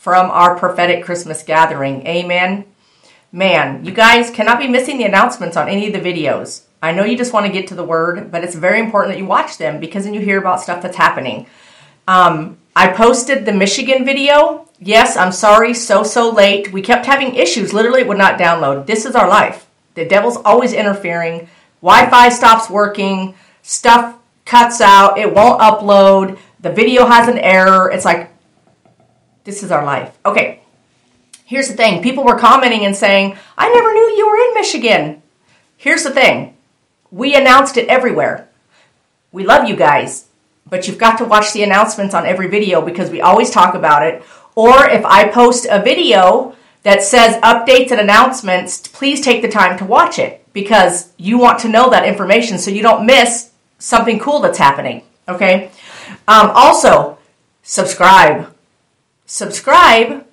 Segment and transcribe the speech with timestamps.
[0.00, 2.06] from our prophetic Christmas gathering.
[2.06, 2.64] Amen.
[3.30, 6.62] Man, you guys cannot be missing the announcements on any of the videos.
[6.82, 9.20] I know you just want to get to the word, but it's very important that
[9.20, 11.44] you watch them because then you hear about stuff that's happening.
[12.08, 14.66] Um, I posted the Michigan video.
[14.78, 16.72] Yes, I'm sorry, so, so late.
[16.72, 17.74] We kept having issues.
[17.74, 18.86] Literally, it would not download.
[18.86, 19.68] This is our life.
[19.96, 21.46] The devil's always interfering.
[21.82, 23.34] Wi Fi stops working.
[23.60, 25.18] Stuff cuts out.
[25.18, 26.38] It won't upload.
[26.60, 27.90] The video has an error.
[27.90, 28.30] It's like,
[29.50, 30.16] this is our life.
[30.24, 30.60] Okay,
[31.44, 35.22] here's the thing people were commenting and saying, I never knew you were in Michigan.
[35.76, 36.56] Here's the thing
[37.10, 38.48] we announced it everywhere.
[39.32, 40.28] We love you guys,
[40.68, 44.04] but you've got to watch the announcements on every video because we always talk about
[44.06, 44.22] it.
[44.54, 49.76] Or if I post a video that says updates and announcements, please take the time
[49.78, 54.20] to watch it because you want to know that information so you don't miss something
[54.20, 55.02] cool that's happening.
[55.28, 55.70] Okay?
[56.28, 57.18] Um, also,
[57.62, 58.54] subscribe
[59.30, 60.26] subscribe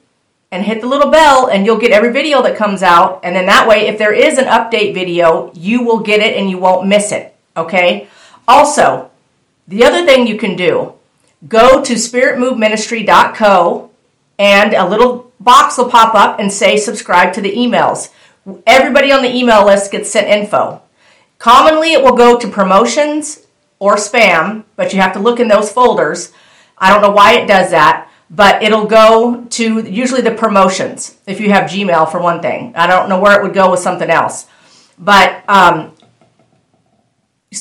[0.51, 3.19] and hit the little bell and you'll get every video that comes out.
[3.23, 6.49] And then that way if there is an update video you will get it and
[6.49, 8.07] you won't miss it okay?
[8.47, 9.11] Also
[9.67, 10.93] the other thing you can do
[11.47, 13.91] go to spiritmoveministry.co
[14.39, 18.09] and a little box will pop up and say subscribe to the emails.
[18.65, 20.81] Everybody on the email list gets sent info.
[21.37, 23.45] Commonly it will go to promotions
[23.77, 26.31] or spam but you have to look in those folders.
[26.79, 31.39] I don't know why it does that but it'll go to usually the promotions if
[31.39, 32.73] you have Gmail for one thing.
[32.75, 34.47] I don't know where it would go with something else,
[34.99, 35.93] but um,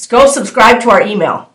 [0.08, 1.50] go subscribe to our email,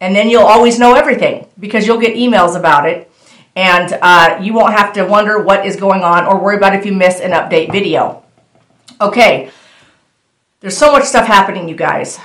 [0.00, 3.10] and then you'll always know everything because you'll get emails about it,
[3.54, 6.84] and uh, you won't have to wonder what is going on or worry about if
[6.84, 8.24] you miss an update video.
[9.00, 9.50] Okay,
[10.60, 12.18] there's so much stuff happening, you guys.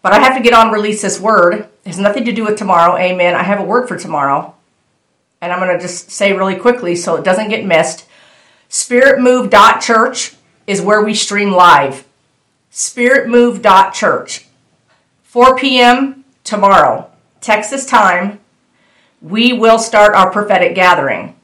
[0.00, 1.54] But I have to get on release this word.
[1.54, 2.96] It has nothing to do with tomorrow.
[2.96, 3.34] Amen.
[3.34, 4.54] I have a word for tomorrow
[5.40, 8.06] and I'm going to just say really quickly so it doesn't get missed.
[8.70, 10.34] SpiritMove.church
[10.66, 12.06] is where we stream live.
[12.72, 14.46] SpiritMove.church.
[15.22, 16.24] 4 p.m.
[16.44, 17.10] tomorrow,
[17.40, 18.40] Texas time,
[19.20, 21.34] we will start our prophetic gathering.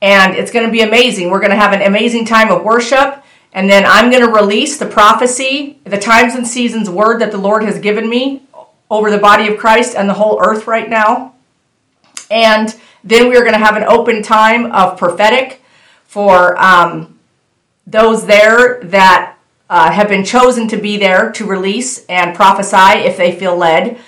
[0.00, 1.30] And it's going to be amazing.
[1.30, 3.24] We're going to have an amazing time of worship.
[3.52, 7.38] And then I'm going to release the prophecy, the times and seasons word that the
[7.38, 8.42] Lord has given me
[8.90, 11.34] over the body of Christ and the whole earth right now.
[12.30, 15.62] And then we are going to have an open time of prophetic
[16.06, 17.18] for um,
[17.86, 19.36] those there that
[19.70, 23.98] uh, have been chosen to be there to release and prophesy if they feel led.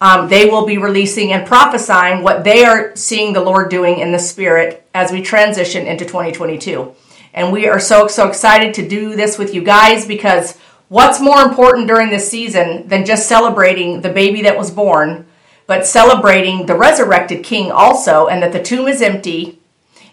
[0.00, 4.12] Um, they will be releasing and prophesying what they are seeing the Lord doing in
[4.12, 6.94] the Spirit as we transition into 2022.
[7.34, 10.56] And we are so, so excited to do this with you guys because
[10.88, 15.26] what's more important during this season than just celebrating the baby that was born?
[15.68, 19.58] But celebrating the resurrected king also, and that the tomb is empty,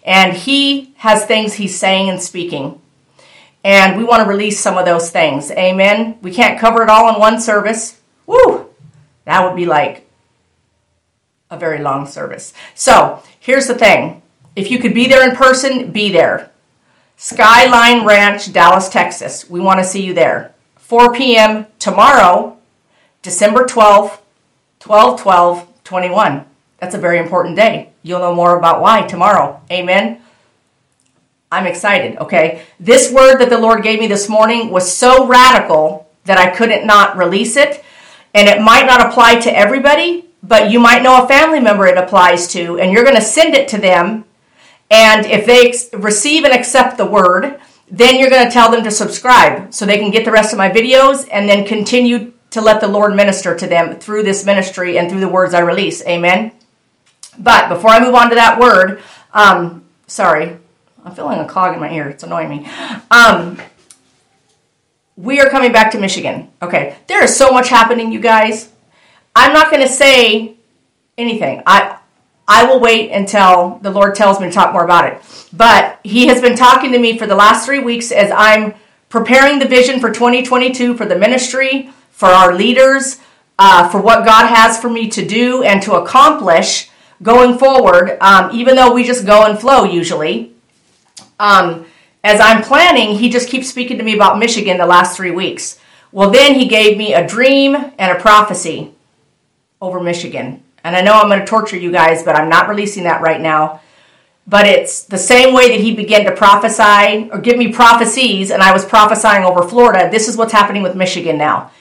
[0.03, 2.81] and he has things he's saying and speaking.
[3.63, 5.49] And we want to release some of those things.
[5.51, 6.19] Amen.
[6.21, 8.01] We can't cover it all in one service.
[8.27, 8.67] Woo!
[9.23, 10.05] That would be like
[11.49, 12.53] a very long service.
[12.75, 14.21] So here's the thing
[14.57, 16.51] if you could be there in person, be there.
[17.15, 19.49] Skyline Ranch, Dallas, Texas.
[19.49, 20.53] We want to see you there.
[20.75, 21.67] 4 p.m.
[21.79, 22.57] tomorrow,
[23.21, 24.19] December 12th,
[24.85, 26.45] 12, 12, 21.
[26.77, 27.89] That's a very important day.
[28.03, 29.59] You'll know more about why tomorrow.
[29.71, 30.21] Amen.
[31.51, 32.61] I'm excited, okay?
[32.79, 36.85] This word that the Lord gave me this morning was so radical that I couldn't
[36.85, 37.83] not release it.
[38.35, 41.97] And it might not apply to everybody, but you might know a family member it
[41.97, 44.25] applies to, and you're going to send it to them.
[44.91, 48.83] And if they ex- receive and accept the word, then you're going to tell them
[48.83, 52.61] to subscribe so they can get the rest of my videos and then continue to
[52.61, 56.05] let the Lord minister to them through this ministry and through the words I release.
[56.05, 56.51] Amen.
[57.37, 59.01] But before I move on to that word,
[59.33, 60.57] um, sorry,
[61.03, 62.09] I'm feeling a clog in my ear.
[62.09, 62.67] It's annoying me.
[63.11, 63.59] Um,
[65.17, 66.49] we are coming back to Michigan.
[66.61, 68.71] Okay, there is so much happening, you guys.
[69.35, 70.55] I'm not going to say
[71.17, 71.61] anything.
[71.65, 71.99] I
[72.47, 75.49] I will wait until the Lord tells me to talk more about it.
[75.51, 78.75] But He has been talking to me for the last three weeks as I'm
[79.09, 83.19] preparing the vision for 2022 for the ministry, for our leaders,
[83.59, 86.89] uh, for what God has for me to do and to accomplish
[87.21, 90.53] going forward, um, even though we just go and flow usually.
[91.39, 91.85] Um,
[92.23, 95.77] as I'm planning, he just keeps speaking to me about Michigan the last three weeks.
[96.13, 98.93] Well, then he gave me a dream and a prophecy
[99.81, 100.63] over Michigan.
[100.85, 103.41] And I know I'm going to torture you guys, but I'm not releasing that right
[103.41, 103.81] now.
[104.47, 108.63] But it's the same way that he began to prophesy or give me prophecies, and
[108.63, 110.09] I was prophesying over Florida.
[110.09, 111.71] This is what's happening with Michigan now.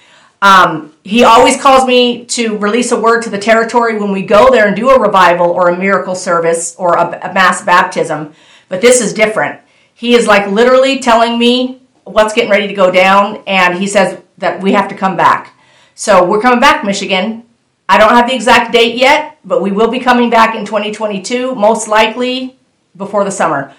[0.44, 4.50] Um, he always calls me to release a word to the territory when we go
[4.50, 8.34] there and do a revival or a miracle service or a, a mass baptism.
[8.68, 9.58] But this is different.
[9.94, 14.20] He is like literally telling me what's getting ready to go down, and he says
[14.36, 15.58] that we have to come back.
[15.94, 17.44] So we're coming back, Michigan.
[17.88, 21.54] I don't have the exact date yet, but we will be coming back in 2022,
[21.54, 22.58] most likely
[22.94, 23.72] before the summer.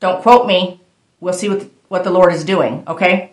[0.00, 0.82] Don't quote me.
[1.20, 3.32] We'll see what, what the Lord is doing, okay?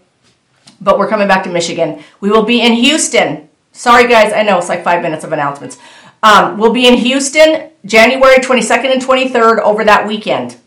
[0.82, 2.04] But we're coming back to Michigan.
[2.20, 3.50] We will be in Houston.
[3.72, 5.78] Sorry, guys, I know it's like five minutes of announcements.
[6.24, 10.58] Um, we'll be in Houston January 22nd and 23rd over that weekend.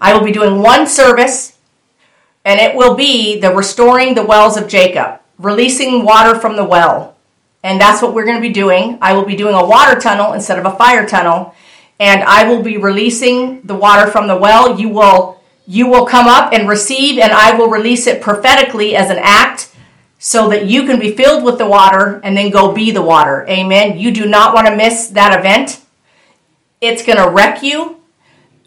[0.00, 1.58] I will be doing one service,
[2.44, 7.16] and it will be the restoring the wells of Jacob, releasing water from the well.
[7.64, 8.98] And that's what we're going to be doing.
[9.02, 11.54] I will be doing a water tunnel instead of a fire tunnel,
[11.98, 14.78] and I will be releasing the water from the well.
[14.78, 15.37] You will
[15.68, 19.72] you will come up and receive, and I will release it prophetically as an act
[20.18, 23.46] so that you can be filled with the water and then go be the water.
[23.48, 23.96] Amen.
[23.96, 25.80] You do not want to miss that event.
[26.80, 27.98] It's going to wreck you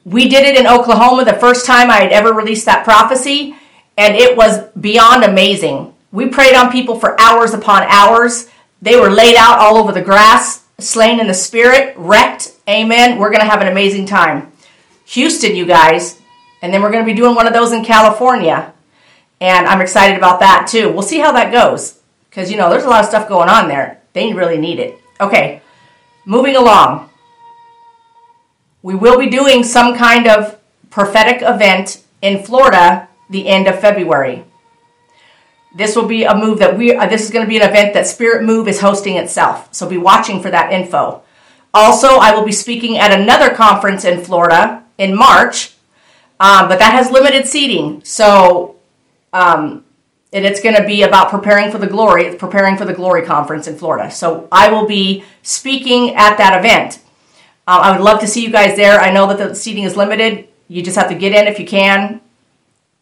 [0.03, 3.55] we did it in Oklahoma the first time I had ever released that prophecy,
[3.97, 5.93] and it was beyond amazing.
[6.11, 8.49] We prayed on people for hours upon hours.
[8.81, 12.53] They were laid out all over the grass, slain in the spirit, wrecked.
[12.67, 13.19] Amen.
[13.19, 14.51] We're going to have an amazing time.
[15.05, 16.19] Houston, you guys.
[16.61, 18.73] And then we're going to be doing one of those in California.
[19.39, 20.91] And I'm excited about that too.
[20.91, 21.99] We'll see how that goes.
[22.29, 24.01] Because, you know, there's a lot of stuff going on there.
[24.13, 24.99] They really need it.
[25.19, 25.61] Okay,
[26.25, 27.09] moving along
[28.81, 30.59] we will be doing some kind of
[30.89, 34.43] prophetic event in Florida the end of February.
[35.75, 37.93] This will be a move that we, uh, this is going to be an event
[37.93, 39.73] that Spirit Move is hosting itself.
[39.73, 41.21] So be watching for that info.
[41.73, 45.70] Also, I will be speaking at another conference in Florida in March,
[46.41, 48.03] um, but that has limited seating.
[48.03, 48.77] So,
[49.31, 49.85] um,
[50.33, 52.35] and it's going to be about preparing for the glory.
[52.35, 54.09] Preparing for the glory conference in Florida.
[54.09, 56.95] So I will be speaking at that event.
[57.67, 58.99] Um, I would love to see you guys there.
[58.99, 60.47] I know that the seating is limited.
[60.67, 62.21] You just have to get in if you can.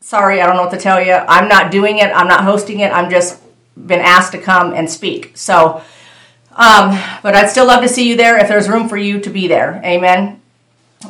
[0.01, 1.13] Sorry, I don't know what to tell you.
[1.13, 2.07] I'm not doing it.
[2.07, 2.91] I'm not hosting it.
[2.91, 3.41] I'm just
[3.77, 5.37] been asked to come and speak.
[5.37, 5.81] So,
[6.57, 9.29] um, but I'd still love to see you there if there's room for you to
[9.29, 9.81] be there.
[9.85, 10.41] Amen.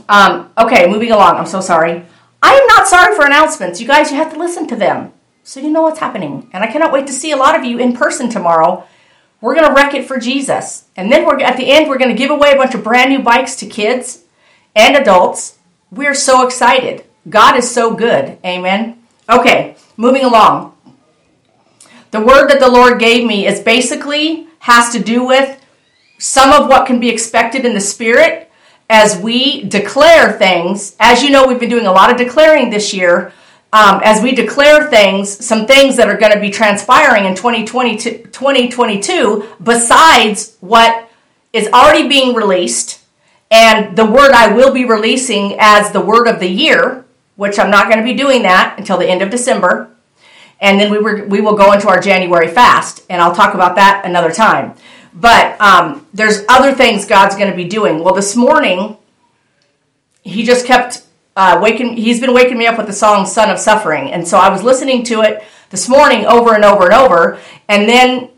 [0.08, 1.38] Um, okay, moving along.
[1.38, 2.06] I'm so sorry.
[2.42, 3.82] I am not sorry for announcements.
[3.82, 5.14] You guys, you have to listen to them
[5.44, 6.50] so you know what's happening.
[6.54, 8.88] And I cannot wait to see a lot of you in person tomorrow
[9.42, 10.86] we're going to wreck it for Jesus.
[10.96, 13.10] And then we're at the end, we're going to give away a bunch of brand
[13.10, 14.24] new bikes to kids
[14.76, 15.58] and adults.
[15.92, 17.06] We're so excited.
[17.30, 18.38] God is so good.
[18.46, 19.02] Amen.
[19.30, 20.76] Okay, moving along.
[22.12, 25.64] The word that the Lord gave me is basically has to do with
[26.18, 28.49] some of what can be expected in the spirit
[28.90, 30.96] as we declare things.
[31.00, 33.32] As you know, we've been doing a lot of declaring this year
[33.72, 39.56] um, as we declare things, some things that are going to be transpiring in 2022,
[39.62, 41.08] besides what
[41.54, 43.06] is already being released,
[43.52, 47.70] and the word I will be releasing as the word of the year, which I'm
[47.70, 49.92] not going to be doing that until the end of December.
[50.60, 53.76] And then we, were, we will go into our January fast, and I'll talk about
[53.76, 54.74] that another time.
[55.14, 58.04] But um, there's other things God's going to be doing.
[58.04, 58.98] Well, this morning,
[60.24, 61.04] He just kept
[61.40, 64.12] uh, waking, he's been waking me up with the song Son of Suffering.
[64.12, 67.40] And so I was listening to it this morning over and over and over.
[67.70, 68.30] And then,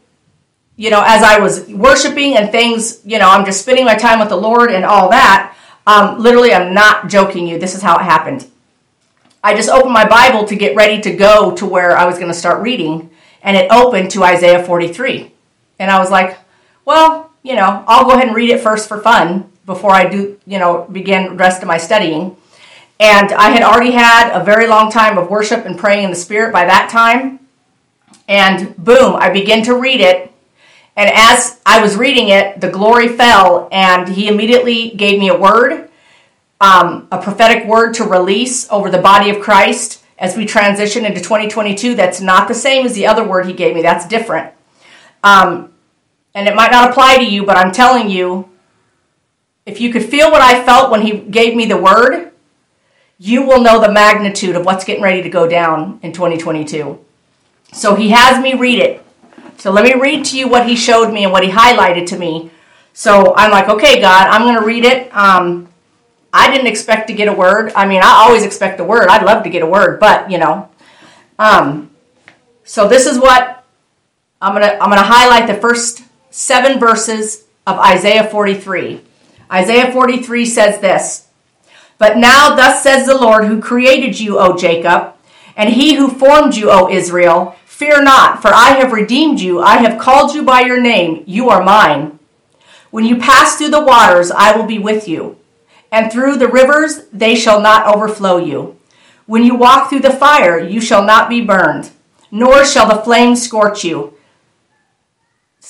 [0.75, 4.19] you know, as I was worshiping and things, you know, I'm just spending my time
[4.19, 5.55] with the Lord and all that.
[5.87, 7.57] Um, literally, I'm not joking you.
[7.57, 8.47] This is how it happened.
[9.43, 12.27] I just opened my Bible to get ready to go to where I was going
[12.27, 13.09] to start reading,
[13.41, 15.31] and it opened to Isaiah 43.
[15.79, 16.37] And I was like,
[16.85, 20.39] well, you know, I'll go ahead and read it first for fun before I do,
[20.45, 22.35] you know, begin rest of my studying.
[22.99, 26.15] And I had already had a very long time of worship and praying in the
[26.15, 27.39] Spirit by that time.
[28.27, 30.31] And boom, I begin to read it.
[30.95, 35.37] And as I was reading it, the glory fell, and he immediately gave me a
[35.37, 35.89] word,
[36.59, 41.21] um, a prophetic word to release over the body of Christ as we transition into
[41.21, 41.95] 2022.
[41.95, 44.53] That's not the same as the other word he gave me, that's different.
[45.23, 45.70] Um,
[46.33, 48.49] and it might not apply to you, but I'm telling you,
[49.65, 52.31] if you could feel what I felt when he gave me the word,
[53.19, 56.99] you will know the magnitude of what's getting ready to go down in 2022.
[57.71, 59.05] So he has me read it.
[59.57, 62.17] So let me read to you what he showed me and what he highlighted to
[62.17, 62.49] me.
[62.93, 65.15] So I'm like, okay, God, I'm going to read it.
[65.15, 65.67] Um,
[66.33, 67.71] I didn't expect to get a word.
[67.75, 69.07] I mean, I always expect a word.
[69.07, 70.69] I'd love to get a word, but you know.
[71.37, 71.91] Um,
[72.63, 73.63] so this is what
[74.41, 79.01] I'm gonna I'm gonna highlight the first seven verses of Isaiah 43.
[79.51, 81.27] Isaiah 43 says this.
[81.97, 85.13] But now, thus says the Lord, who created you, O Jacob,
[85.55, 89.61] and he who formed you, O Israel, fear not, for I have redeemed you.
[89.61, 91.23] I have called you by your name.
[91.27, 92.17] You are mine.
[92.89, 95.37] When you pass through the waters, I will be with you,
[95.91, 98.77] and through the rivers, they shall not overflow you.
[99.25, 101.91] When you walk through the fire, you shall not be burned,
[102.31, 104.13] nor shall the flames scorch you.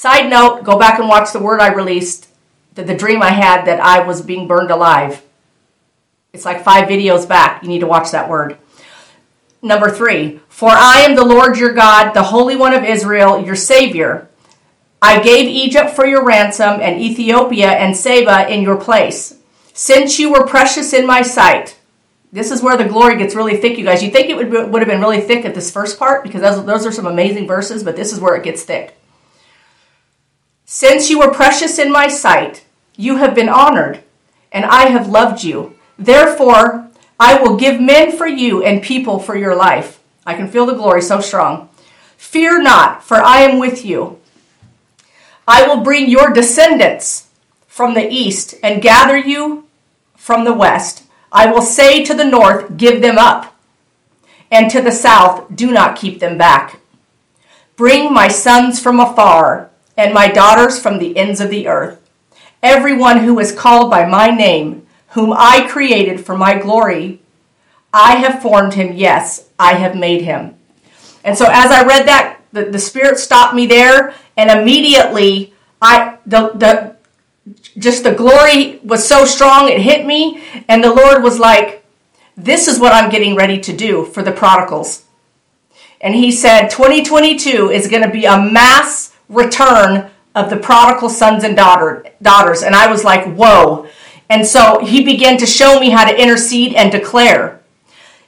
[0.01, 2.27] Side note, go back and watch the word I released,
[2.73, 5.21] the, the dream I had that I was being burned alive.
[6.33, 7.61] It's like five videos back.
[7.61, 8.57] You need to watch that word.
[9.61, 13.55] Number three, for I am the Lord your God, the Holy One of Israel, your
[13.55, 14.27] Savior.
[15.03, 19.37] I gave Egypt for your ransom, and Ethiopia and Seba in your place.
[19.71, 21.77] Since you were precious in my sight,
[22.31, 24.01] this is where the glory gets really thick, you guys.
[24.01, 26.65] You think it would, would have been really thick at this first part because those,
[26.65, 28.97] those are some amazing verses, but this is where it gets thick.
[30.73, 32.63] Since you were precious in my sight,
[32.95, 34.01] you have been honored,
[34.53, 35.75] and I have loved you.
[35.99, 36.87] Therefore,
[37.19, 39.99] I will give men for you and people for your life.
[40.25, 41.67] I can feel the glory so strong.
[42.15, 44.21] Fear not, for I am with you.
[45.45, 47.27] I will bring your descendants
[47.67, 49.65] from the east and gather you
[50.15, 51.03] from the west.
[51.33, 53.53] I will say to the north, Give them up,
[54.49, 56.79] and to the south, Do not keep them back.
[57.75, 61.99] Bring my sons from afar, and my daughters from the ends of the earth.
[62.63, 67.19] Everyone who is called by my name whom I created for my glory.
[67.93, 70.55] I have formed him, yes, I have made him.
[71.23, 76.17] And so as I read that, the, the Spirit stopped me there, and immediately I
[76.25, 76.95] the the
[77.77, 81.85] just the glory was so strong it hit me, and the Lord was like,
[82.35, 85.05] This is what I'm getting ready to do for the prodigals.
[86.01, 91.43] And he said, 2022 is going to be a mass return of the prodigal sons
[91.43, 92.63] and daughter, daughters.
[92.63, 93.87] And I was like, whoa.
[94.29, 97.61] And so he began to show me how to intercede and declare.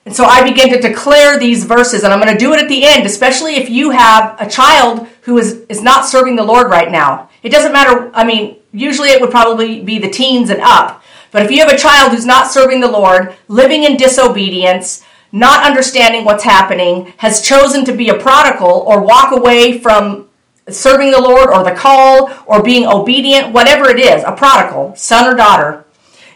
[0.06, 2.68] And so I began to declare these verses, and I'm going to do it at
[2.68, 6.70] the end, especially if you have a child who is, is not serving the Lord
[6.70, 7.30] right now.
[7.42, 11.02] It doesn't matter, I mean, usually it would probably be the teens and up.
[11.32, 15.66] But if you have a child who's not serving the Lord, living in disobedience, not
[15.66, 20.28] understanding what's happening, has chosen to be a prodigal or walk away from
[20.70, 25.34] serving the Lord or the call or being obedient, whatever it is, a prodigal, son
[25.34, 25.86] or daughter,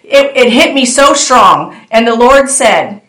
[0.03, 1.75] it, it hit me so strong.
[1.91, 3.01] And the Lord said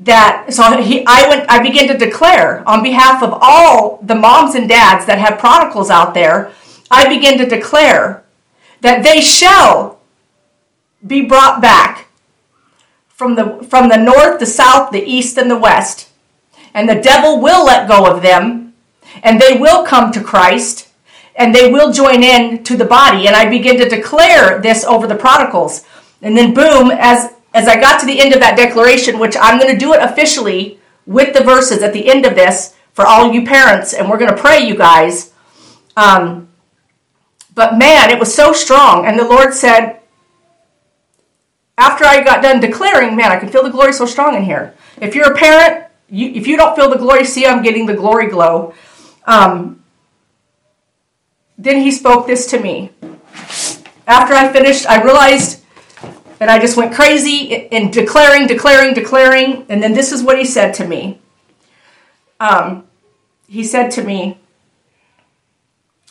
[0.00, 4.54] that, so he, I went, I began to declare on behalf of all the moms
[4.54, 6.52] and dads that have prodigals out there,
[6.90, 8.24] I began to declare
[8.80, 10.00] that they shall
[11.06, 12.08] be brought back
[13.08, 16.08] from the, from the north, the south, the east, and the west.
[16.72, 18.59] And the devil will let go of them,
[19.22, 20.88] and they will come to Christ
[21.36, 23.26] and they will join in to the body.
[23.26, 25.84] And I begin to declare this over the prodigals.
[26.22, 29.58] And then boom, as as I got to the end of that declaration, which I'm
[29.58, 33.32] going to do it officially with the verses at the end of this for all
[33.32, 35.32] you parents, and we're going to pray, you guys.
[35.96, 36.48] Um,
[37.54, 39.06] but man, it was so strong.
[39.06, 40.00] And the Lord said,
[41.76, 44.74] after I got done declaring, man, I can feel the glory so strong in here.
[45.00, 47.94] If you're a parent, you, if you don't feel the glory, see, I'm getting the
[47.94, 48.74] glory glow.
[49.30, 49.84] Um,
[51.56, 52.90] then he spoke this to me.
[54.06, 55.62] After I finished, I realized
[56.38, 59.66] that I just went crazy in declaring, declaring, declaring.
[59.68, 61.20] And then this is what he said to me.
[62.40, 62.84] Um,
[63.46, 64.38] he said to me,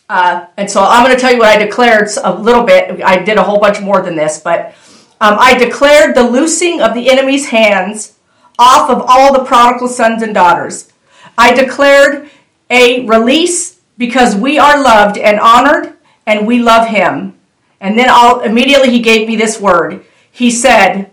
[0.07, 3.03] uh, and so I'm going to tell you what I declared a little bit.
[3.03, 4.75] I did a whole bunch more than this, but
[5.19, 8.17] um, I declared the loosing of the enemy's hands
[8.57, 10.93] off of all the prodigal sons and daughters.
[11.37, 12.29] I declared
[12.69, 15.93] a release because we are loved and honored
[16.25, 17.35] and we love him.
[17.81, 20.03] And then I'll, immediately he gave me this word.
[20.31, 21.11] He said,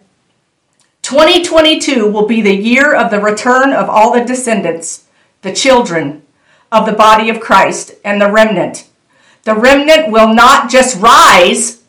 [1.03, 5.07] 2022 will be the year of the return of all the descendants,
[5.43, 6.23] the children
[6.73, 8.89] of the body of Christ and the remnant.
[9.45, 11.83] The remnant will not just rise,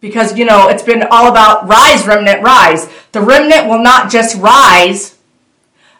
[0.00, 2.88] because, you know, it's been all about rise, remnant, rise.
[3.12, 5.18] The remnant will not just rise,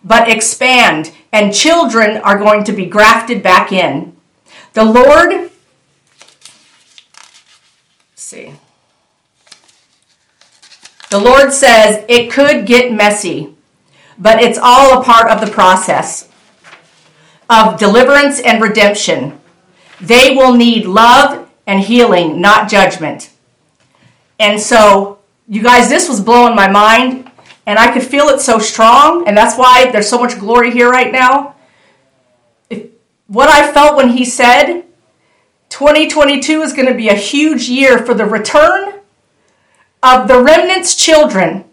[0.04, 4.16] but expand and children are going to be grafted back in.
[4.72, 5.50] The Lord,
[8.14, 8.54] see.
[11.10, 13.54] The Lord says it could get messy,
[14.18, 16.30] but it's all a part of the process
[17.50, 19.38] of deliverance and redemption.
[20.00, 23.28] They will need love and healing, not judgment.
[24.40, 27.25] And so you guys, this was blowing my mind,
[27.66, 30.88] and I could feel it so strong, and that's why there's so much glory here
[30.88, 31.56] right now.
[32.70, 32.86] If,
[33.26, 34.84] what I felt when he said
[35.68, 39.00] 2022 is going to be a huge year for the return
[40.02, 41.64] of the remnant's children,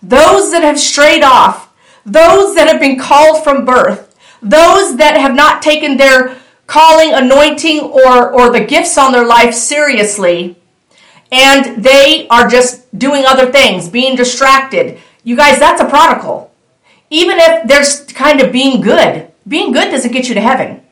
[0.00, 1.72] those that have strayed off,
[2.04, 7.80] those that have been called from birth, those that have not taken their calling, anointing,
[7.80, 10.56] or, or the gifts on their life seriously,
[11.32, 14.98] and they are just doing other things, being distracted.
[15.26, 16.52] You guys, that's a prodigal.
[17.10, 20.82] Even if there's kind of being good, being good doesn't get you to heaven.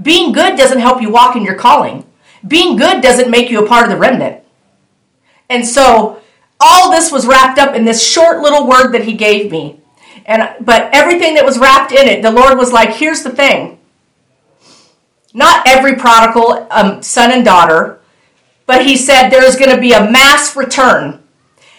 [0.00, 2.04] Being good doesn't help you walk in your calling.
[2.46, 4.44] Being good doesn't make you a part of the remnant.
[5.48, 6.20] And so
[6.60, 9.80] all this was wrapped up in this short little word that he gave me.
[10.26, 13.78] And but everything that was wrapped in it, the Lord was like, here's the thing.
[15.32, 17.98] Not every prodigal um, son and daughter,
[18.66, 21.22] but he said there's going to be a mass return.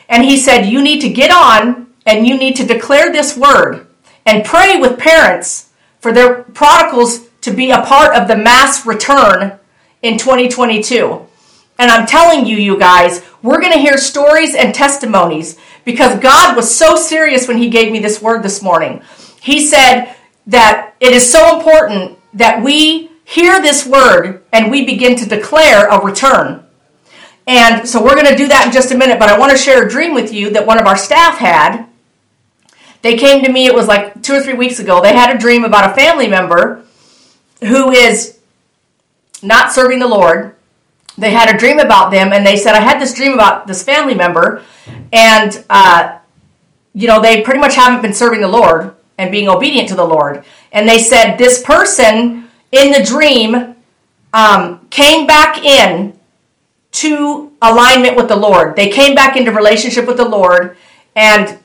[0.09, 3.87] And he said, you need to get on and you need to declare this word
[4.25, 9.59] and pray with parents for their prodigals to be a part of the mass return
[10.01, 11.27] in 2022.
[11.79, 16.55] And I'm telling you, you guys, we're going to hear stories and testimonies because God
[16.55, 19.01] was so serious when He gave me this word this morning.
[19.41, 20.13] He said
[20.47, 25.87] that it is so important that we hear this word and we begin to declare
[25.87, 26.65] a return.
[27.47, 29.57] And so we're going to do that in just a minute, but I want to
[29.57, 31.87] share a dream with you that one of our staff had.
[33.01, 35.01] They came to me, it was like two or three weeks ago.
[35.01, 36.85] They had a dream about a family member
[37.61, 38.39] who is
[39.41, 40.55] not serving the Lord.
[41.17, 43.83] They had a dream about them, and they said, I had this dream about this
[43.83, 44.63] family member,
[45.11, 46.19] and, uh,
[46.93, 50.05] you know, they pretty much haven't been serving the Lord and being obedient to the
[50.05, 50.43] Lord.
[50.71, 53.75] And they said, This person in the dream
[54.33, 56.17] um, came back in
[56.93, 58.75] to alignment with the Lord.
[58.75, 60.77] They came back into relationship with the Lord
[61.15, 61.59] and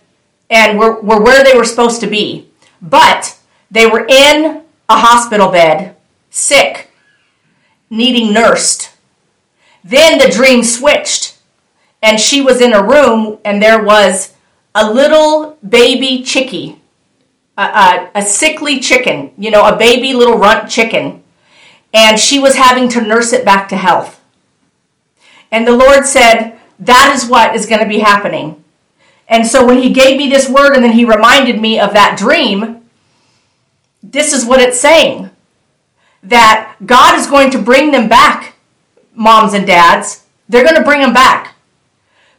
[0.51, 2.49] and were, were where they were supposed to be.
[2.81, 3.39] But
[3.71, 5.97] they were in a hospital bed,
[6.31, 6.91] sick,
[7.91, 8.91] needing nursed.
[9.83, 11.39] Then the dream switched,
[12.03, 14.35] and she was in a room, and there was
[14.75, 16.81] a little baby chickie,
[17.57, 21.23] a, a, a sickly chicken, you know, a baby little runt chicken,
[21.95, 24.21] and she was having to nurse it back to health.
[25.51, 28.63] And the Lord said, That is what is going to be happening.
[29.29, 32.17] And so when He gave me this word and then He reminded me of that
[32.19, 32.83] dream,
[34.03, 35.31] this is what it's saying
[36.23, 38.57] that God is going to bring them back,
[39.15, 40.25] moms and dads.
[40.49, 41.55] They're going to bring them back.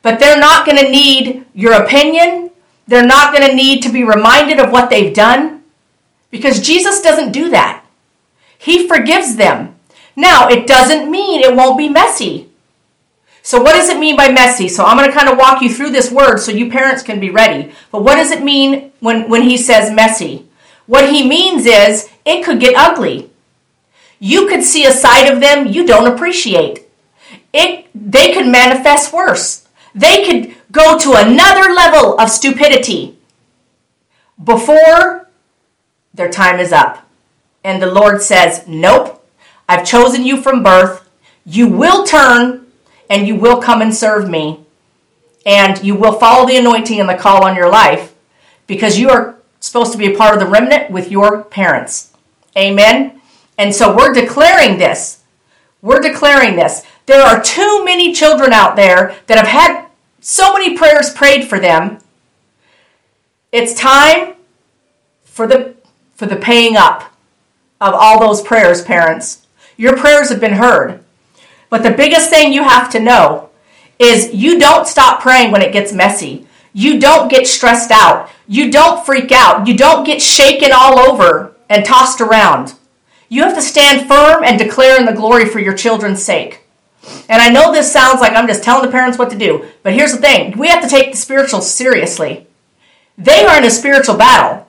[0.01, 2.51] But they're not going to need your opinion.
[2.87, 5.63] They're not going to need to be reminded of what they've done
[6.31, 7.85] because Jesus doesn't do that.
[8.57, 9.75] He forgives them.
[10.15, 12.46] Now, it doesn't mean it won't be messy.
[13.47, 14.67] So, what does it mean by messy?
[14.67, 17.17] So, I'm going to kind of walk you through this word so you parents can
[17.17, 17.71] be ready.
[17.93, 20.45] But what does it mean when, when he says messy?
[20.85, 23.29] What he means is it could get ugly.
[24.19, 26.89] You could see a side of them you don't appreciate.
[27.53, 29.65] It, they could manifest worse.
[29.95, 33.17] They could go to another level of stupidity
[34.43, 35.29] before
[36.13, 37.09] their time is up.
[37.63, 39.25] And the Lord says, Nope,
[39.69, 41.09] I've chosen you from birth.
[41.45, 42.66] You will turn
[43.09, 44.65] and you will come and serve me.
[45.45, 48.13] And you will follow the anointing and the call on your life
[48.67, 52.13] because you are supposed to be a part of the remnant with your parents.
[52.57, 53.21] Amen.
[53.57, 55.23] And so we're declaring this.
[55.81, 56.83] We're declaring this.
[57.05, 59.87] There are too many children out there that have had
[60.19, 61.99] so many prayers prayed for them.
[63.51, 64.33] It's time
[65.23, 65.75] for the
[66.15, 67.13] for the paying up
[67.79, 69.45] of all those prayers, parents.
[69.77, 71.03] Your prayers have been heard.
[71.69, 73.49] But the biggest thing you have to know
[73.99, 76.47] is you don't stop praying when it gets messy.
[76.73, 78.29] You don't get stressed out.
[78.47, 79.67] You don't freak out.
[79.67, 82.75] You don't get shaken all over and tossed around.
[83.29, 86.61] You have to stand firm and declare in the glory for your children's sake.
[87.27, 89.93] And I know this sounds like I'm just telling the parents what to do, but
[89.93, 92.47] here's the thing we have to take the spiritual seriously.
[93.17, 94.67] They are in a spiritual battle.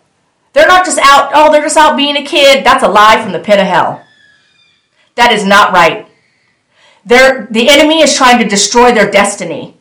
[0.53, 2.65] They're not just out, oh, they're just out being a kid.
[2.65, 4.05] That's a lie from the pit of hell.
[5.17, 6.08] That is not right.
[7.09, 9.75] They're, the enemy is trying to destroy their destiny.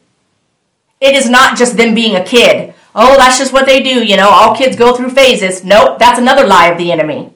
[1.01, 2.73] It is not just them being a kid.
[2.95, 4.01] Oh, that's just what they do.
[4.03, 5.65] You know, all kids go through phases.
[5.65, 7.33] Nope, that's another lie of the enemy.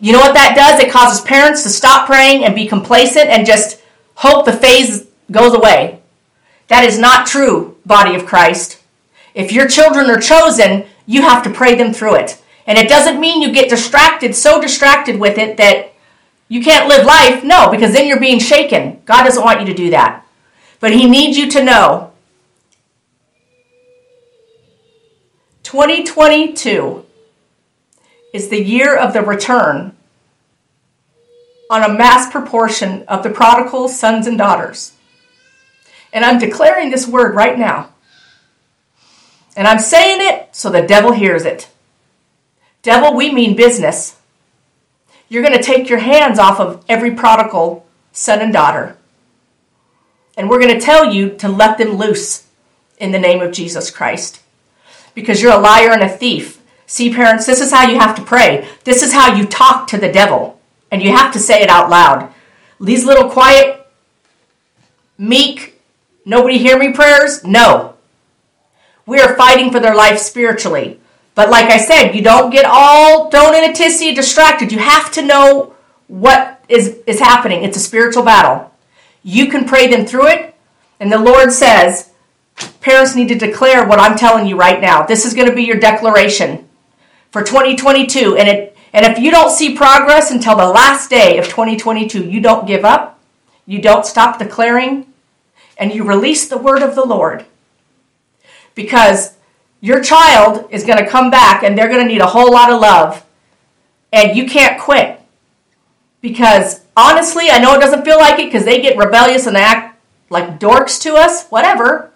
[0.00, 0.80] You know what that does?
[0.80, 3.82] It causes parents to stop praying and be complacent and just
[4.14, 6.00] hope the phase goes away.
[6.68, 8.80] That is not true, body of Christ.
[9.34, 12.42] If your children are chosen, you have to pray them through it.
[12.66, 15.92] And it doesn't mean you get distracted, so distracted with it that
[16.48, 17.42] you can't live life.
[17.42, 19.02] No, because then you're being shaken.
[19.04, 20.26] God doesn't want you to do that.
[20.80, 22.12] But He needs you to know
[25.62, 27.04] 2022
[28.32, 29.96] is the year of the return
[31.70, 34.92] on a mass proportion of the prodigal sons and daughters.
[36.12, 37.90] And I'm declaring this word right now.
[39.56, 41.68] And I'm saying it so the devil hears it.
[42.82, 44.16] Devil, we mean business.
[45.34, 48.96] You're going to take your hands off of every prodigal son and daughter.
[50.36, 52.46] And we're going to tell you to let them loose
[52.98, 54.40] in the name of Jesus Christ.
[55.12, 56.62] Because you're a liar and a thief.
[56.86, 58.68] See, parents, this is how you have to pray.
[58.84, 60.60] This is how you talk to the devil.
[60.92, 62.32] And you have to say it out loud.
[62.80, 63.84] These little quiet,
[65.18, 65.80] meek,
[66.24, 67.42] nobody hear me prayers?
[67.42, 67.96] No.
[69.04, 71.00] We are fighting for their life spiritually.
[71.34, 74.70] But like I said, you don't get all thrown in a tizzy, distracted.
[74.70, 75.74] You have to know
[76.06, 77.64] what is, is happening.
[77.64, 78.72] It's a spiritual battle.
[79.22, 80.54] You can pray them through it.
[81.00, 82.10] And the Lord says,
[82.80, 85.04] parents need to declare what I'm telling you right now.
[85.04, 86.68] This is going to be your declaration
[87.32, 88.36] for 2022.
[88.36, 92.40] And it and if you don't see progress until the last day of 2022, you
[92.40, 93.18] don't give up,
[93.66, 95.12] you don't stop declaring,
[95.76, 97.44] and you release the word of the Lord.
[98.76, 99.33] Because
[99.84, 102.72] your child is going to come back and they're going to need a whole lot
[102.72, 103.22] of love.
[104.14, 105.20] And you can't quit.
[106.22, 110.00] Because honestly, I know it doesn't feel like it because they get rebellious and act
[110.30, 112.10] like dorks to us, whatever.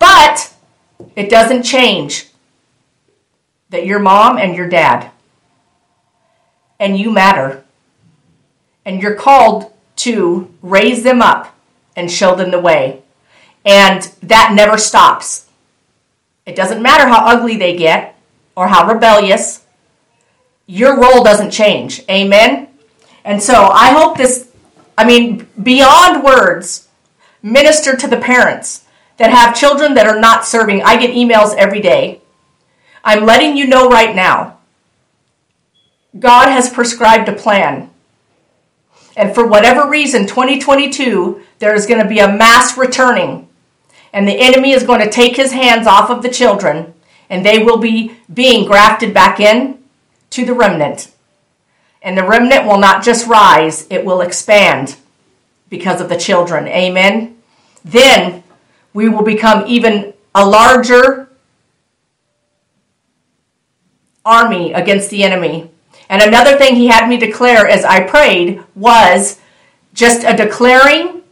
[0.00, 0.52] But
[1.14, 2.26] it doesn't change
[3.70, 5.12] that your mom and your dad
[6.80, 7.62] and you matter.
[8.84, 11.56] And you're called to raise them up
[11.94, 13.04] and show them the way.
[13.66, 15.48] And that never stops.
[16.46, 18.16] It doesn't matter how ugly they get
[18.54, 19.64] or how rebellious,
[20.66, 22.02] your role doesn't change.
[22.08, 22.68] Amen?
[23.24, 24.48] And so I hope this,
[24.96, 26.88] I mean, beyond words,
[27.42, 28.84] minister to the parents
[29.16, 30.82] that have children that are not serving.
[30.82, 32.20] I get emails every day.
[33.04, 34.58] I'm letting you know right now.
[36.18, 37.90] God has prescribed a plan.
[39.16, 43.45] And for whatever reason, 2022, there is going to be a mass returning.
[44.12, 46.94] And the enemy is going to take his hands off of the children,
[47.28, 49.78] and they will be being grafted back in
[50.30, 51.12] to the remnant.
[52.02, 54.96] And the remnant will not just rise, it will expand
[55.68, 56.68] because of the children.
[56.68, 57.36] Amen.
[57.84, 58.42] Then
[58.92, 61.28] we will become even a larger
[64.24, 65.70] army against the enemy.
[66.08, 69.40] And another thing he had me declare as I prayed was
[69.94, 71.22] just a declaring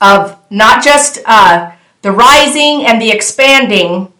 [0.00, 1.72] of not just uh,
[2.06, 4.12] the rising and the expanding,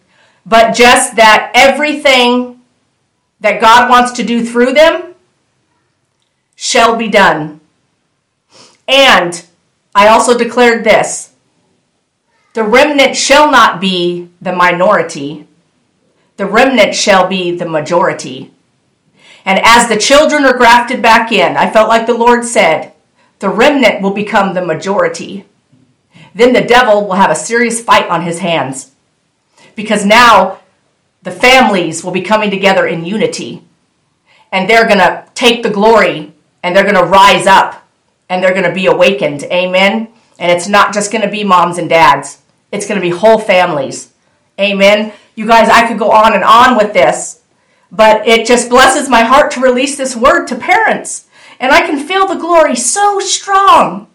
[0.45, 2.59] but just that everything
[3.39, 5.15] that God wants to do through them
[6.57, 7.61] shall be done.
[8.89, 9.41] And
[9.95, 11.33] I also declared this
[12.51, 15.47] the remnant shall not be the minority,
[16.35, 18.51] the remnant shall be the majority.
[19.45, 22.91] And as the children are grafted back in, I felt like the Lord said,
[23.39, 25.45] the remnant will become the majority.
[26.37, 28.91] Then the devil will have a serious fight on his hands
[29.75, 30.59] because now
[31.23, 33.63] the families will be coming together in unity
[34.51, 37.87] and they're going to take the glory and they're going to rise up
[38.29, 39.45] and they're going to be awakened.
[39.45, 40.09] Amen.
[40.37, 42.39] And it's not just going to be moms and dads,
[42.71, 44.13] it's going to be whole families.
[44.59, 45.13] Amen.
[45.33, 47.41] You guys, I could go on and on with this,
[47.91, 51.27] but it just blesses my heart to release this word to parents.
[51.59, 54.06] And I can feel the glory so strong.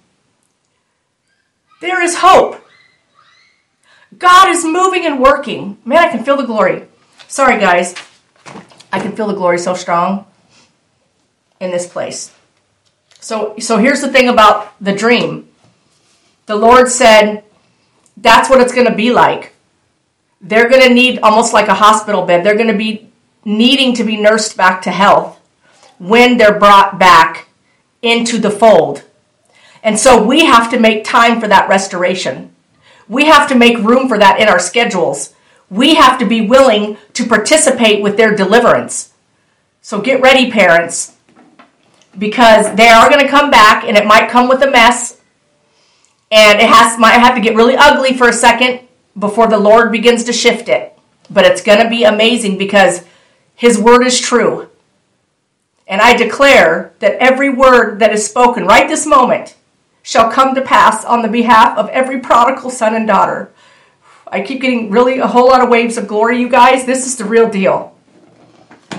[1.83, 2.65] There is hope.
[4.17, 5.77] God is moving and working.
[5.85, 6.87] Man, I can feel the glory.
[7.29, 7.95] Sorry, guys.
[8.91, 10.27] I can feel the glory so strong
[11.61, 12.33] in this place.
[13.21, 15.49] So, so here's the thing about the dream.
[16.47, 17.45] The Lord said,
[18.17, 19.53] that's what it's going to be like
[20.43, 22.45] they're going to need almost like a hospital bed.
[22.45, 23.09] They're going to be
[23.45, 25.39] needing to be nursed back to health
[25.99, 27.49] when they're brought back
[28.03, 29.05] into the fold.
[29.83, 32.55] And so we have to make time for that restoration.
[33.09, 35.35] We have to make room for that in our schedules.
[35.69, 39.13] We have to be willing to participate with their deliverance.
[39.81, 41.17] So get ready, parents,
[42.17, 45.21] because they are going to come back and it might come with a mess.
[46.31, 48.87] And it has might have to get really ugly for a second
[49.19, 50.97] before the Lord begins to shift it.
[51.29, 53.05] But it's going to be amazing because
[53.55, 54.69] His word is true.
[55.87, 59.57] And I declare that every word that is spoken right this moment
[60.03, 63.53] shall come to pass on the behalf of every prodigal son and daughter.
[64.27, 66.87] I keep getting really a whole lot of waves of glory, you guys.
[66.87, 67.95] This is the real deal.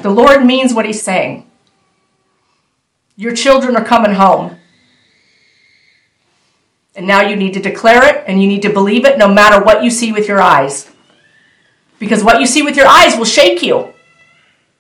[0.02, 1.50] The Lord means what He's saying.
[3.16, 4.58] Your children are coming home.
[6.96, 9.64] And now you need to declare it and you need to believe it no matter
[9.64, 10.92] what you see with your eyes.
[11.98, 13.94] Because what you see with your eyes will shake you.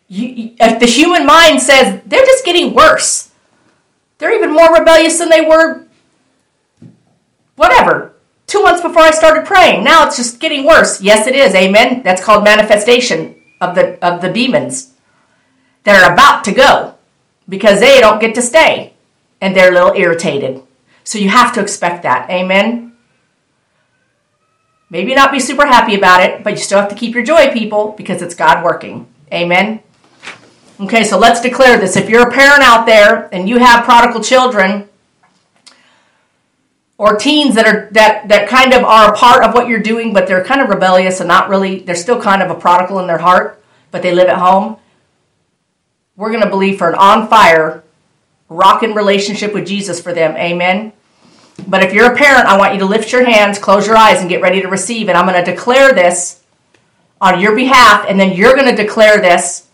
[0.07, 3.31] you the human mind says they're just getting worse,
[4.17, 5.82] they're even more rebellious than they were,
[7.55, 8.13] whatever,
[8.47, 9.83] two months before I started praying.
[9.83, 11.01] Now it's just getting worse.
[11.01, 11.55] Yes, it is.
[11.55, 12.03] Amen.
[12.03, 14.93] That's called manifestation of the of the demons
[15.83, 16.95] that are about to go
[17.47, 18.93] because they don't get to stay
[19.41, 20.63] and they're a little irritated.
[21.03, 22.29] So you have to expect that.
[22.29, 22.93] Amen.
[24.89, 27.51] Maybe not be super happy about it, but you still have to keep your joy,
[27.51, 29.07] people, because it's God working.
[29.33, 29.81] Amen.
[30.79, 31.97] Okay, so let's declare this.
[31.97, 34.87] If you're a parent out there and you have prodigal children,
[37.03, 40.13] or teens that are that that kind of are a part of what you're doing
[40.13, 43.07] but they're kind of rebellious and not really they're still kind of a prodigal in
[43.07, 43.61] their heart
[43.91, 44.77] but they live at home.
[46.15, 47.83] We're going to believe for an on fire
[48.47, 50.37] rocking relationship with jesus for them.
[50.37, 50.93] Amen.
[51.67, 54.21] But if you're a parent i want you to lift your hands close your eyes
[54.21, 55.09] and get ready to receive.
[55.09, 56.41] And i'm going to declare this
[57.19, 59.67] on your behalf and then you're going to declare this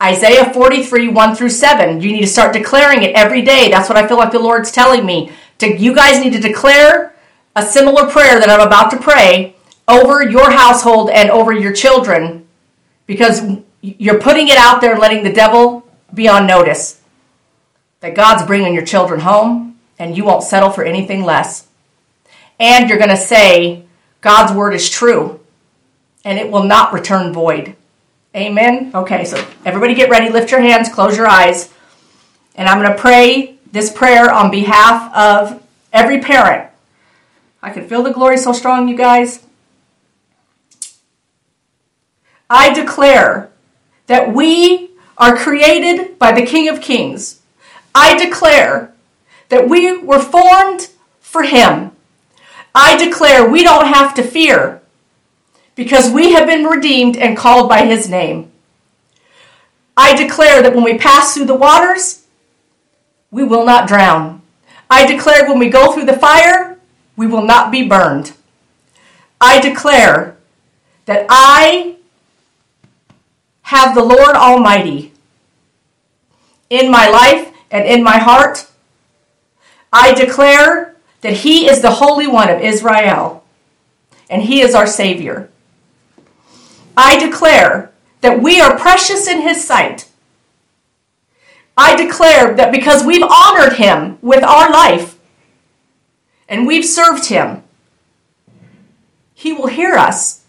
[0.00, 3.72] isaiah 43 1 through 7 you need to start declaring it every day.
[3.72, 7.14] That's what i feel like the lord's telling me to, you guys need to declare
[7.56, 9.54] a similar prayer that I'm about to pray
[9.86, 12.46] over your household and over your children
[13.06, 13.42] because
[13.80, 17.00] you're putting it out there and letting the devil be on notice
[18.00, 21.66] that God's bringing your children home and you won't settle for anything less.
[22.58, 23.84] And you're going to say,
[24.20, 25.40] God's word is true
[26.24, 27.76] and it will not return void.
[28.34, 28.90] Amen.
[28.94, 31.72] Okay, so everybody get ready, lift your hands, close your eyes,
[32.56, 35.60] and I'm going to pray this prayer on behalf of
[35.92, 36.70] every parent.
[37.60, 39.44] I can feel the glory so strong, you guys.
[42.48, 43.50] I declare
[44.06, 47.42] that we are created by the King of Kings.
[47.92, 48.94] I declare
[49.48, 51.90] that we were formed for Him.
[52.76, 54.82] I declare we don't have to fear
[55.74, 58.52] because we have been redeemed and called by His name.
[59.96, 62.23] I declare that when we pass through the waters,
[63.34, 64.40] we will not drown.
[64.88, 66.78] I declare when we go through the fire,
[67.16, 68.32] we will not be burned.
[69.40, 70.36] I declare
[71.06, 71.96] that I
[73.62, 75.12] have the Lord Almighty
[76.70, 78.70] in my life and in my heart.
[79.92, 83.42] I declare that He is the Holy One of Israel
[84.30, 85.50] and He is our Savior.
[86.96, 90.08] I declare that we are precious in His sight
[91.76, 95.18] I declare that because we've honored him with our life
[96.48, 97.62] and we've served him,
[99.34, 100.44] he will hear us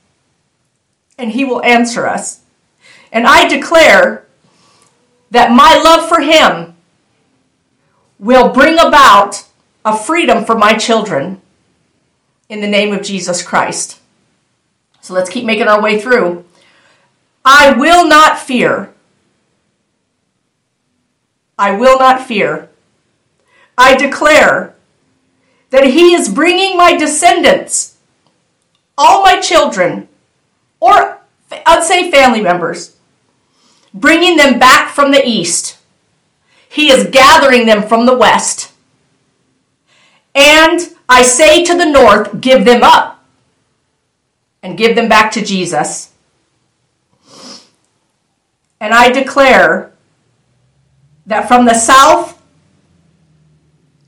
[1.18, 2.42] and he will answer us.
[3.12, 4.28] And I declare
[5.32, 6.76] that my love for him
[8.20, 9.46] will bring about
[9.84, 11.42] a freedom for my children
[12.50, 14.00] in the name of Jesus Christ.
[15.02, 16.46] So let's keep making our way through.
[17.44, 18.95] I will not fear
[21.58, 22.70] I will not fear.
[23.78, 24.76] I declare
[25.70, 27.98] that He is bringing my descendants,
[28.98, 30.08] all my children,
[30.80, 31.20] or
[31.66, 32.98] I'd say family members,
[33.94, 35.78] bringing them back from the east.
[36.68, 38.74] He is gathering them from the west.
[40.34, 43.24] And I say to the north, give them up
[44.62, 46.12] and give them back to Jesus.
[48.82, 49.94] And I declare
[51.26, 52.42] that from the south,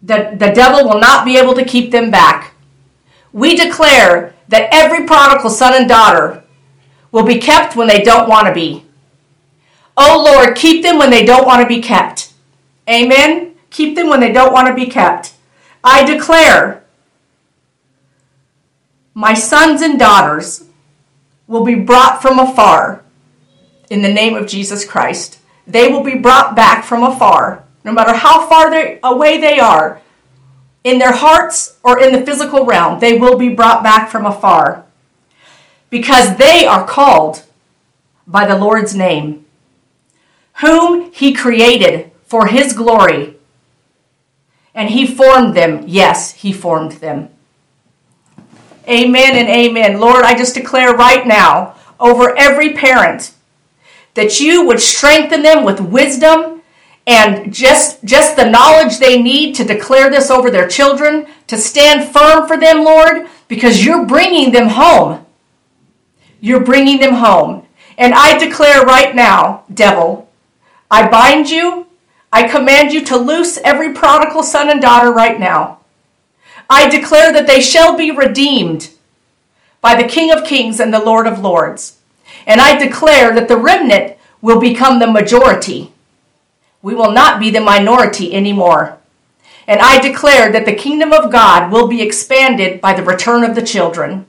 [0.02, 2.54] the, the devil will not be able to keep them back.
[3.34, 6.44] We declare that every prodigal son and daughter
[7.12, 8.86] will be kept when they don't want to be.
[9.96, 12.34] Oh Lord, keep them when they don't want to be kept.
[12.88, 13.56] Amen.
[13.70, 15.34] Keep them when they don't want to be kept.
[15.84, 16.84] I declare
[19.14, 20.66] my sons and daughters
[21.48, 23.04] will be brought from afar
[23.90, 25.37] in the name of Jesus Christ
[25.68, 30.02] they will be brought back from afar, no matter how far they, away they are,
[30.84, 34.86] in their hearts or in the physical realm, they will be brought back from afar
[35.90, 37.44] because they are called
[38.26, 39.46] by the Lord's name,
[40.62, 43.36] whom He created for His glory.
[44.74, 45.84] And He formed them.
[45.88, 47.30] Yes, He formed them.
[48.88, 50.00] Amen and amen.
[50.00, 53.34] Lord, I just declare right now over every parent
[54.18, 56.64] that you would strengthen them with wisdom
[57.06, 62.12] and just just the knowledge they need to declare this over their children to stand
[62.12, 65.24] firm for them lord because you're bringing them home.
[66.42, 67.68] You're bringing them home.
[67.96, 70.30] And i declare right now devil
[70.90, 71.86] i bind you.
[72.34, 75.80] I command you to loose every prodigal son and daughter right now.
[76.70, 78.90] I declare that they shall be redeemed
[79.80, 81.97] by the king of kings and the lord of lords
[82.48, 85.92] And I declare that the remnant will become the majority.
[86.82, 88.98] We will not be the minority anymore.
[89.68, 93.54] And I declare that the kingdom of God will be expanded by the return of
[93.54, 94.26] the children.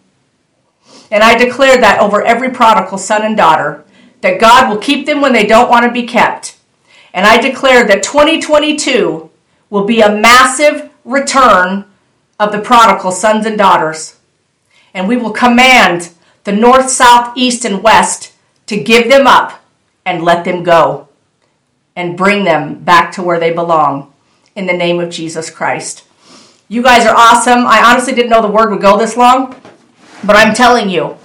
[1.12, 3.84] And I declare that over every prodigal son and daughter,
[4.20, 6.56] that God will keep them when they don't want to be kept.
[7.14, 9.30] And I declare that 2022
[9.70, 11.84] will be a massive return
[12.40, 14.18] of the prodigal sons and daughters.
[14.92, 16.10] And we will command
[16.44, 18.32] the north, south, east, and west
[18.66, 19.62] to give them up
[20.04, 21.08] and let them go
[21.96, 24.12] and bring them back to where they belong
[24.54, 26.04] in the name of Jesus Christ.
[26.68, 27.66] You guys are awesome.
[27.66, 29.54] I honestly didn't know the word would go this long,
[30.24, 31.16] but I'm telling you,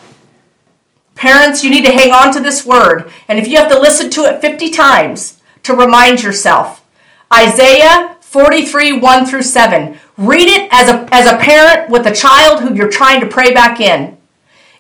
[1.15, 3.11] parents, you need to hang on to this word.
[3.27, 6.83] And if you have to listen to it 50 times to remind yourself,
[7.31, 9.95] Isaiah 43 1 through 7.
[10.17, 13.53] Read it as a, as a parent with a child who you're trying to pray
[13.53, 14.17] back in.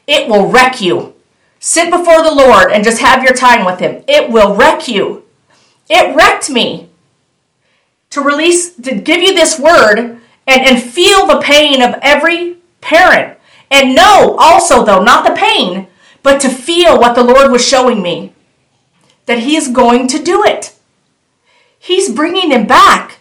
[0.07, 1.13] It will wreck you.
[1.59, 4.03] Sit before the Lord and just have your time with Him.
[4.07, 5.23] It will wreck you.
[5.89, 6.89] It wrecked me
[8.09, 13.37] to release, to give you this word and, and feel the pain of every parent.
[13.71, 15.87] And know also, though, not the pain,
[16.21, 18.33] but to feel what the Lord was showing me
[19.25, 20.75] that He is going to do it.
[21.79, 23.19] He's bringing them back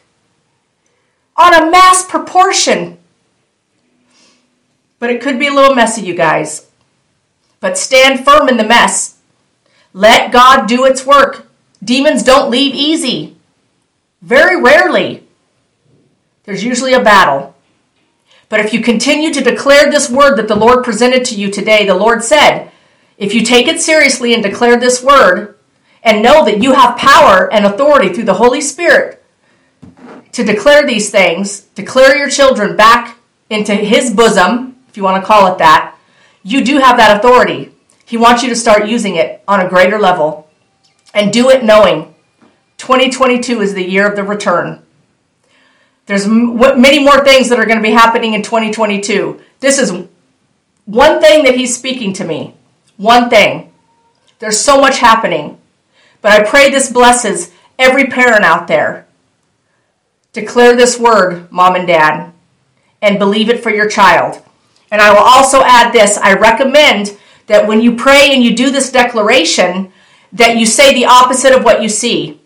[1.37, 2.99] on a mass proportion.
[4.99, 6.69] But it could be a little messy, you guys
[7.63, 9.19] but stand firm in the mess.
[9.95, 11.47] Let God do its work.
[11.83, 13.37] Demons don't leave easy.
[14.21, 15.23] Very rarely.
[16.43, 17.55] There's usually a battle.
[18.49, 21.87] But if you continue to declare this word that the Lord presented to you today,
[21.87, 22.73] the Lord said,
[23.17, 25.57] if you take it seriously and declare this word
[26.03, 29.25] and know that you have power and authority through the Holy Spirit
[30.33, 35.27] to declare these things, declare your children back into His bosom, if you want to
[35.27, 35.92] call it that,
[36.43, 37.73] you do have that authority.
[38.05, 40.49] He wants you to start using it on a greater level
[41.15, 42.15] and do it knowing
[42.79, 44.83] 2022 is the year of the return.
[46.07, 49.41] There's many more things that are going to be happening in 2022.
[49.61, 49.93] This is
[50.85, 52.55] one thing that he's speaking to me.
[52.97, 53.73] One thing.
[54.41, 55.59] There's so much happening.
[56.21, 59.07] But I pray this blesses every parent out there.
[60.33, 62.33] Declare this word, mom and dad,
[63.01, 64.43] and believe it for your child.
[64.93, 68.71] And I will also add this I recommend that when you pray and you do
[68.71, 69.91] this declaration,
[70.33, 72.39] that you say the opposite of what you see.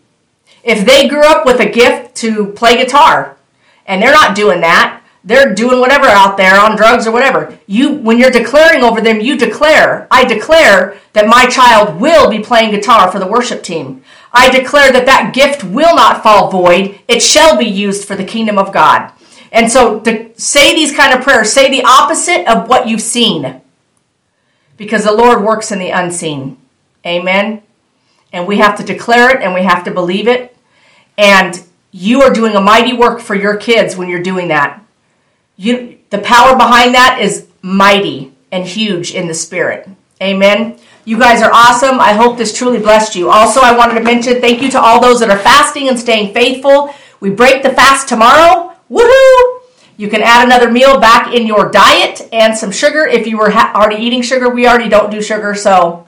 [0.63, 3.37] If they grew up with a gift to play guitar
[3.85, 7.59] and they're not doing that, they're doing whatever out there on drugs or whatever.
[7.67, 12.39] You when you're declaring over them, you declare, I declare that my child will be
[12.39, 14.05] playing guitar for the worship team.
[14.33, 17.01] I declare that that gift will not fall void.
[17.09, 19.13] It shall be used for the kingdom of God.
[19.53, 23.61] And so to say these kind of prayers, say the opposite of what you've seen.
[24.77, 26.59] Because the Lord works in the unseen.
[27.07, 27.63] Amen.
[28.33, 30.57] And we have to declare it and we have to believe it.
[31.17, 34.83] And you are doing a mighty work for your kids when you're doing that.
[35.57, 39.89] You the power behind that is mighty and huge in the spirit.
[40.23, 40.79] Amen.
[41.05, 42.01] You guys are awesome.
[42.01, 43.31] I hope this truly blessed you.
[43.31, 46.35] Also, I wanted to mention thank you to all those that are fasting and staying
[46.35, 46.95] faithful.
[47.21, 48.76] We break the fast tomorrow.
[48.91, 49.61] Woohoo!
[49.97, 53.07] You can add another meal back in your diet and some sugar.
[53.07, 56.07] If you were ha- already eating sugar, we already don't do sugar, so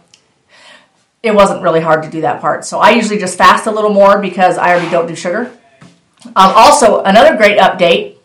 [1.22, 2.64] it wasn't really hard to do that part.
[2.64, 5.50] So I usually just fast a little more because I already don't do sugar.
[6.26, 8.16] Um, also, another great update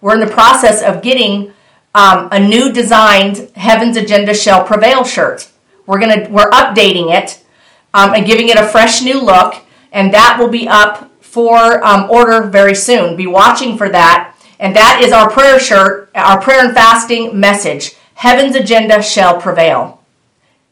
[0.00, 1.52] we're in the process of getting
[1.94, 5.50] um, a new designed Heaven's Agenda Shall Prevail shirt.
[5.86, 7.44] We're gonna we're updating it
[7.92, 9.56] um, and giving it a fresh new look,
[9.92, 13.14] and that will be up for um, order very soon.
[13.14, 14.34] Be watching for that.
[14.58, 17.94] And that is our prayer shirt, our prayer and fasting message.
[18.14, 20.02] Heaven's agenda shall prevail.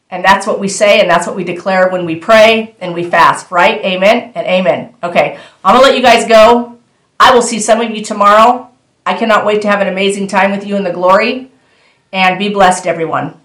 [0.09, 3.09] And that's what we say and that's what we declare when we pray and we
[3.09, 3.79] fast, right?
[3.85, 4.95] Amen and amen.
[5.01, 6.77] Okay, I'm going to let you guys go.
[7.19, 8.69] I will see some of you tomorrow.
[9.05, 11.51] I cannot wait to have an amazing time with you in the glory.
[12.11, 13.38] And be blessed, everyone.